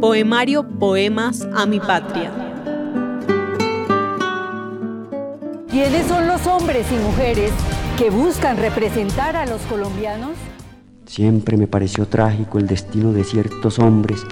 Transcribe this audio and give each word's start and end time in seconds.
Poemario 0.00 0.62
Poemas 0.62 1.44
a 1.56 1.66
mi 1.66 1.80
patria. 1.80 2.30
¿Quiénes 5.68 6.06
son 6.06 6.28
los 6.28 6.46
hombres 6.46 6.86
y 6.92 6.94
mujeres 7.04 7.50
que 7.98 8.08
buscan 8.08 8.58
representar 8.58 9.34
a 9.34 9.44
los 9.44 9.60
colombianos? 9.62 10.36
Siempre 11.04 11.56
me 11.56 11.66
pareció 11.66 12.06
trágico 12.06 12.58
el 12.58 12.68
destino 12.68 13.12
de 13.12 13.24
ciertos 13.24 13.80
hombres 13.80 14.24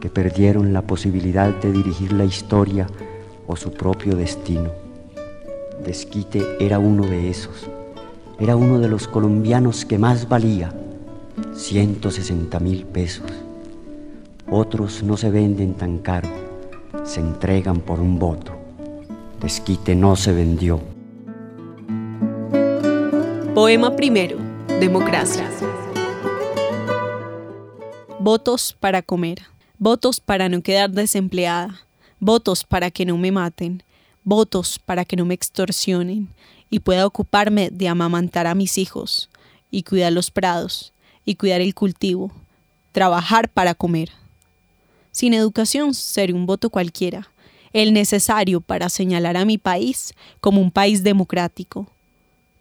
que 0.00 0.08
perdieron 0.08 0.72
la 0.72 0.82
posibilidad 0.82 1.54
de 1.60 1.70
dirigir 1.70 2.12
la 2.12 2.24
historia 2.24 2.88
o 3.46 3.54
su 3.54 3.72
propio 3.72 4.16
destino. 4.16 4.72
Desquite 5.86 6.42
era 6.58 6.80
uno 6.80 7.06
de 7.06 7.30
esos. 7.30 7.70
Era 8.40 8.56
uno 8.56 8.80
de 8.80 8.88
los 8.88 9.06
colombianos 9.06 9.84
que 9.84 9.96
más 9.96 10.28
valía, 10.28 10.74
160 11.54 12.58
mil 12.58 12.84
pesos. 12.84 13.30
Otros 14.56 15.02
no 15.02 15.16
se 15.16 15.30
venden 15.30 15.74
tan 15.74 15.98
caro, 15.98 16.28
se 17.02 17.18
entregan 17.18 17.80
por 17.80 17.98
un 17.98 18.20
voto. 18.20 18.56
Desquite 19.40 19.96
no 19.96 20.14
se 20.14 20.32
vendió. 20.32 20.80
Poema 23.52 23.96
primero, 23.96 24.38
Democracia. 24.78 25.50
Votos 28.20 28.76
para 28.78 29.02
comer, 29.02 29.42
votos 29.80 30.20
para 30.20 30.48
no 30.48 30.62
quedar 30.62 30.88
desempleada, 30.92 31.80
votos 32.20 32.62
para 32.62 32.92
que 32.92 33.04
no 33.04 33.18
me 33.18 33.32
maten, 33.32 33.82
votos 34.22 34.78
para 34.78 35.04
que 35.04 35.16
no 35.16 35.24
me 35.24 35.34
extorsionen 35.34 36.28
y 36.70 36.78
pueda 36.78 37.06
ocuparme 37.08 37.70
de 37.72 37.88
amamantar 37.88 38.46
a 38.46 38.54
mis 38.54 38.78
hijos 38.78 39.30
y 39.72 39.82
cuidar 39.82 40.12
los 40.12 40.30
prados 40.30 40.92
y 41.24 41.34
cuidar 41.34 41.60
el 41.60 41.74
cultivo, 41.74 42.30
trabajar 42.92 43.48
para 43.48 43.74
comer. 43.74 44.10
Sin 45.14 45.32
educación 45.32 45.94
sería 45.94 46.34
un 46.34 46.44
voto 46.44 46.70
cualquiera, 46.70 47.30
el 47.72 47.92
necesario 47.92 48.60
para 48.60 48.88
señalar 48.88 49.36
a 49.36 49.44
mi 49.44 49.58
país 49.58 50.12
como 50.40 50.60
un 50.60 50.72
país 50.72 51.04
democrático. 51.04 51.86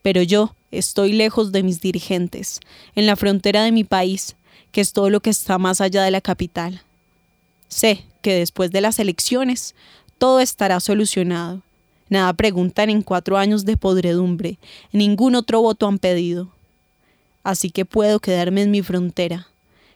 Pero 0.04 0.22
yo 0.22 0.56
estoy 0.70 1.14
lejos 1.14 1.52
de 1.52 1.64
mis 1.64 1.82
dirigentes, 1.82 2.60
en 2.94 3.08
la 3.08 3.16
frontera 3.16 3.64
de 3.64 3.72
mi 3.72 3.84
país, 3.84 4.36
que 4.72 4.82
es 4.82 4.94
todo 4.94 5.10
lo 5.10 5.20
que 5.20 5.32
está 5.32 5.58
más 5.58 5.82
allá 5.82 6.04
de 6.04 6.12
la 6.12 6.22
capital. 6.22 6.84
Sé 7.70 8.04
que 8.22 8.36
después 8.36 8.70
de 8.70 8.82
las 8.82 9.00
elecciones 9.00 9.74
todo 10.20 10.40
estará 10.40 10.80
solucionado. 10.80 11.64
Nada 12.08 12.34
preguntan 12.34 12.92
en 12.92 13.02
cuatro 13.02 13.40
años 13.40 13.66
de 13.66 13.78
podredumbre, 13.78 14.60
ningún 14.92 15.34
otro 15.34 15.60
voto 15.60 15.88
han 15.88 15.98
pedido. 15.98 16.50
Así 17.44 17.72
que 17.72 17.84
puedo 17.84 18.20
quedarme 18.20 18.62
en 18.62 18.70
mi 18.70 18.84
frontera, 18.84 19.48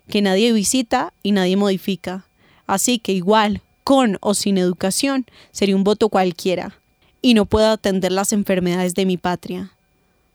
que 0.09 0.23
nadie 0.23 0.51
visita 0.53 1.13
y 1.21 1.33
nadie 1.33 1.55
modifica. 1.55 2.26
Así 2.67 2.99
que 2.99 3.13
igual, 3.13 3.61
con 3.83 4.17
o 4.21 4.33
sin 4.33 4.57
educación, 4.57 5.25
sería 5.51 5.75
un 5.75 5.83
voto 5.83 6.09
cualquiera, 6.09 6.77
y 7.21 7.33
no 7.33 7.45
puedo 7.45 7.71
atender 7.71 8.11
las 8.11 8.33
enfermedades 8.33 8.93
de 8.93 9.05
mi 9.05 9.17
patria. 9.17 9.71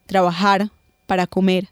Trabajar 0.06 0.70
para 1.06 1.26
comer, 1.26 1.68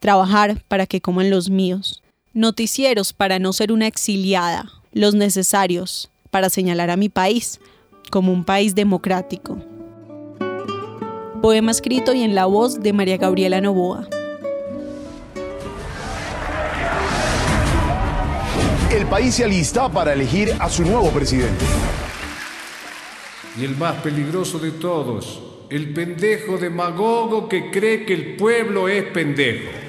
trabajar 0.00 0.62
para 0.68 0.86
que 0.86 1.00
coman 1.00 1.28
los 1.28 1.50
míos. 1.50 2.02
Noticieros 2.32 3.12
para 3.12 3.38
no 3.38 3.52
ser 3.52 3.72
una 3.72 3.86
exiliada, 3.86 4.70
los 4.92 5.14
necesarios 5.14 6.08
para 6.30 6.48
señalar 6.50 6.90
a 6.90 6.96
mi 6.96 7.08
país 7.08 7.60
como 8.10 8.32
un 8.32 8.44
país 8.44 8.74
democrático. 8.74 9.58
Poema 11.42 11.70
escrito 11.70 12.14
y 12.14 12.22
en 12.22 12.34
la 12.34 12.46
voz 12.46 12.80
de 12.80 12.92
María 12.92 13.16
Gabriela 13.16 13.60
Novoa. 13.60 14.08
El 18.96 19.04
país 19.04 19.34
se 19.34 19.44
alista 19.44 19.90
para 19.90 20.14
elegir 20.14 20.56
a 20.58 20.70
su 20.70 20.82
nuevo 20.82 21.10
presidente. 21.10 21.66
Y 23.60 23.64
el 23.66 23.76
más 23.76 23.96
peligroso 23.96 24.58
de 24.58 24.70
todos, 24.70 25.38
el 25.68 25.92
pendejo 25.92 26.56
demagogo 26.56 27.46
que 27.46 27.70
cree 27.70 28.06
que 28.06 28.14
el 28.14 28.36
pueblo 28.36 28.88
es 28.88 29.04
pendejo. 29.04 29.85